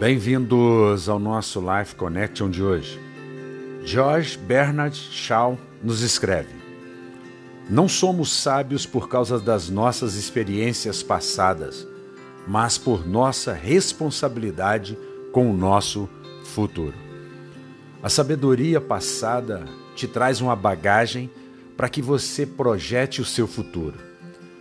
Bem-vindos 0.00 1.10
ao 1.10 1.18
nosso 1.18 1.60
Life 1.60 1.94
Connection 1.94 2.48
de 2.48 2.62
hoje. 2.62 2.98
George 3.84 4.38
Bernard 4.38 4.96
Shaw 4.96 5.58
nos 5.84 6.00
escreve: 6.00 6.54
Não 7.68 7.86
somos 7.86 8.32
sábios 8.32 8.86
por 8.86 9.10
causa 9.10 9.38
das 9.38 9.68
nossas 9.68 10.14
experiências 10.14 11.02
passadas, 11.02 11.86
mas 12.48 12.78
por 12.78 13.06
nossa 13.06 13.52
responsabilidade 13.52 14.96
com 15.32 15.50
o 15.50 15.54
nosso 15.54 16.08
futuro. 16.44 16.96
A 18.02 18.08
sabedoria 18.08 18.80
passada 18.80 19.66
te 19.94 20.08
traz 20.08 20.40
uma 20.40 20.56
bagagem 20.56 21.30
para 21.76 21.90
que 21.90 22.00
você 22.00 22.46
projete 22.46 23.20
o 23.20 23.26
seu 23.26 23.46
futuro, 23.46 23.98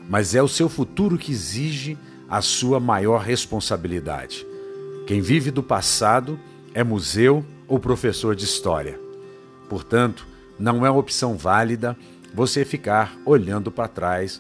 mas 0.09 0.35
é 0.35 0.43
o 0.43 0.49
seu 0.49 0.67
futuro 0.67 1.17
que 1.17 1.31
exige 1.31 1.97
a 2.29 2.41
sua 2.41 2.77
maior 2.77 3.21
responsabilidade. 3.21 4.48
Quem 5.09 5.21
vive 5.21 5.49
do 5.49 5.63
passado 5.63 6.39
é 6.71 6.83
museu 6.83 7.43
ou 7.67 7.79
professor 7.79 8.35
de 8.35 8.45
história. 8.45 8.99
Portanto, 9.67 10.27
não 10.59 10.85
é 10.85 10.91
uma 10.91 10.99
opção 10.99 11.35
válida 11.35 11.97
você 12.31 12.63
ficar 12.63 13.17
olhando 13.25 13.71
para 13.71 13.87
trás, 13.87 14.39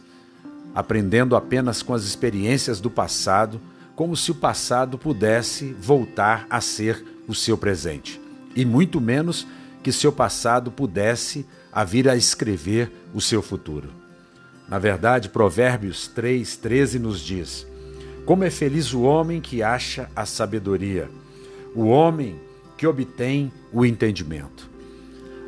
aprendendo 0.75 1.35
apenas 1.35 1.81
com 1.81 1.91
as 1.91 2.03
experiências 2.03 2.79
do 2.79 2.87
passado, 2.87 3.59
como 3.95 4.15
se 4.15 4.29
o 4.29 4.35
passado 4.35 4.95
pudesse 4.95 5.73
voltar 5.73 6.45
a 6.51 6.61
ser 6.61 7.03
o 7.27 7.33
seu 7.33 7.57
presente, 7.57 8.21
e 8.55 8.63
muito 8.63 9.01
menos 9.01 9.47
que 9.81 9.91
seu 9.91 10.11
passado 10.11 10.69
pudesse 10.69 11.47
a 11.73 11.83
vir 11.83 12.07
a 12.07 12.15
escrever 12.15 12.91
o 13.11 13.19
seu 13.19 13.41
futuro. 13.41 13.89
Na 14.67 14.77
verdade, 14.77 15.29
Provérbios 15.29 16.07
3,13 16.15 16.99
nos 16.99 17.21
diz: 17.21 17.65
como 18.29 18.43
é 18.43 18.51
feliz 18.51 18.93
o 18.93 19.01
homem 19.01 19.41
que 19.41 19.63
acha 19.63 20.07
a 20.15 20.23
sabedoria, 20.23 21.09
o 21.73 21.85
homem 21.85 22.35
que 22.77 22.85
obtém 22.85 23.51
o 23.73 23.83
entendimento. 23.83 24.69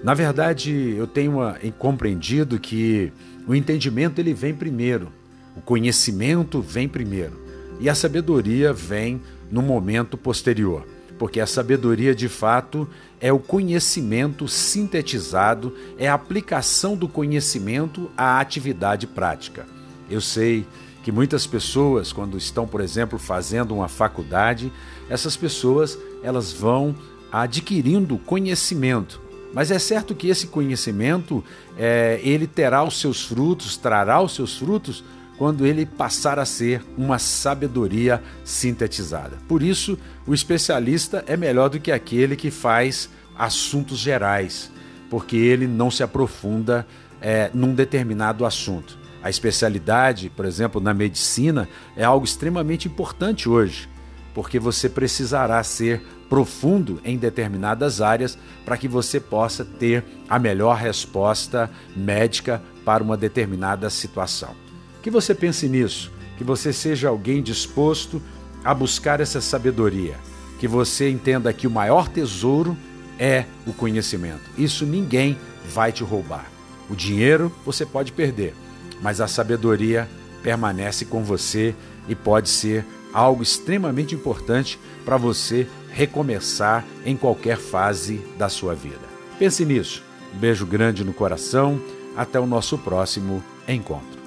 Na 0.03 0.15
verdade, 0.15 0.95
eu 0.97 1.05
tenho 1.05 1.37
compreendido 1.77 2.57
que 2.59 3.13
o 3.47 3.53
entendimento 3.53 4.17
ele 4.17 4.33
vem 4.33 4.55
primeiro, 4.55 5.09
o 5.55 5.61
conhecimento 5.61 6.59
vem 6.59 6.89
primeiro 6.89 7.39
e 7.79 7.87
a 7.87 7.93
sabedoria 7.93 8.73
vem 8.73 9.21
no 9.51 9.61
momento 9.61 10.17
posterior, 10.17 10.83
porque 11.19 11.39
a 11.39 11.45
sabedoria 11.45 12.15
de 12.15 12.27
fato 12.27 12.89
é 13.19 13.31
o 13.31 13.37
conhecimento 13.37 14.47
sintetizado, 14.47 15.71
é 15.99 16.07
a 16.07 16.15
aplicação 16.15 16.97
do 16.97 17.07
conhecimento 17.07 18.09
à 18.17 18.39
atividade 18.39 19.05
prática. 19.05 19.67
Eu 20.09 20.19
sei 20.19 20.65
que 21.03 21.11
muitas 21.11 21.47
pessoas, 21.47 22.13
quando 22.13 22.37
estão, 22.37 22.67
por 22.67 22.81
exemplo, 22.81 23.17
fazendo 23.17 23.73
uma 23.73 23.87
faculdade, 23.87 24.71
essas 25.09 25.35
pessoas 25.35 25.97
elas 26.23 26.51
vão 26.51 26.95
adquirindo 27.31 28.17
conhecimento. 28.17 29.21
Mas 29.53 29.71
é 29.71 29.79
certo 29.79 30.15
que 30.15 30.29
esse 30.29 30.47
conhecimento 30.47 31.43
é, 31.77 32.19
ele 32.23 32.47
terá 32.47 32.83
os 32.83 32.99
seus 32.99 33.25
frutos, 33.25 33.75
trará 33.77 34.21
os 34.21 34.33
seus 34.33 34.57
frutos 34.57 35.03
quando 35.37 35.65
ele 35.65 35.85
passar 35.85 36.37
a 36.37 36.45
ser 36.45 36.83
uma 36.97 37.17
sabedoria 37.17 38.21
sintetizada. 38.45 39.37
Por 39.47 39.63
isso, 39.63 39.97
o 40.27 40.33
especialista 40.33 41.23
é 41.27 41.35
melhor 41.35 41.69
do 41.69 41.79
que 41.79 41.91
aquele 41.91 42.35
que 42.35 42.51
faz 42.51 43.09
assuntos 43.35 43.97
gerais, 43.97 44.71
porque 45.09 45.35
ele 45.35 45.65
não 45.65 45.89
se 45.89 46.03
aprofunda 46.03 46.85
é, 47.19 47.49
num 47.53 47.73
determinado 47.73 48.45
assunto. 48.45 49.00
A 49.23 49.29
especialidade, 49.29 50.29
por 50.29 50.45
exemplo, 50.45 50.81
na 50.81 50.93
medicina, 50.93 51.69
é 51.95 52.03
algo 52.03 52.25
extremamente 52.25 52.87
importante 52.87 53.47
hoje, 53.47 53.87
porque 54.33 54.59
você 54.59 54.89
precisará 54.89 55.63
ser 55.63 56.01
profundo 56.29 57.01
em 57.03 57.17
determinadas 57.17 58.01
áreas 58.01 58.37
para 58.63 58.77
que 58.77 58.87
você 58.87 59.19
possa 59.19 59.65
ter 59.65 60.03
a 60.29 60.39
melhor 60.39 60.77
resposta 60.77 61.69
médica 61.95 62.61
para 62.85 63.03
uma 63.03 63.17
determinada 63.17 63.89
situação. 63.89 64.55
Que 65.03 65.11
você 65.11 65.35
pense 65.35 65.67
nisso, 65.67 66.11
que 66.37 66.43
você 66.43 66.71
seja 66.71 67.09
alguém 67.09 67.43
disposto 67.43 68.21
a 68.63 68.73
buscar 68.73 69.19
essa 69.19 69.41
sabedoria, 69.41 70.15
que 70.59 70.67
você 70.67 71.09
entenda 71.09 71.51
que 71.51 71.67
o 71.67 71.71
maior 71.71 72.07
tesouro 72.07 72.77
é 73.19 73.45
o 73.67 73.73
conhecimento. 73.73 74.49
Isso 74.57 74.85
ninguém 74.85 75.37
vai 75.73 75.91
te 75.91 76.03
roubar. 76.03 76.45
O 76.89 76.95
dinheiro 76.95 77.51
você 77.65 77.85
pode 77.85 78.11
perder, 78.11 78.55
mas 79.01 79.19
a 79.19 79.27
sabedoria 79.27 80.07
permanece 80.43 81.05
com 81.05 81.23
você 81.23 81.75
e 82.07 82.15
pode 82.15 82.49
ser 82.49 82.85
algo 83.13 83.43
extremamente 83.43 84.15
importante 84.15 84.79
para 85.03 85.17
você 85.17 85.67
recomeçar 85.89 86.85
em 87.05 87.17
qualquer 87.17 87.57
fase 87.57 88.21
da 88.37 88.49
sua 88.49 88.73
vida. 88.73 89.11
Pense 89.37 89.65
nisso. 89.65 90.03
Um 90.33 90.39
beijo 90.39 90.65
grande 90.65 91.03
no 91.03 91.13
coração. 91.13 91.79
Até 92.15 92.39
o 92.39 92.45
nosso 92.45 92.77
próximo 92.77 93.43
encontro. 93.67 94.20